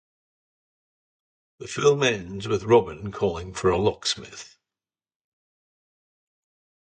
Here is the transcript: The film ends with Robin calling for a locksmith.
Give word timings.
The 1.59 1.67
film 1.67 2.01
ends 2.01 2.47
with 2.47 2.63
Robin 2.63 3.11
calling 3.11 3.53
for 3.53 3.69
a 3.69 3.77
locksmith. 3.77 4.57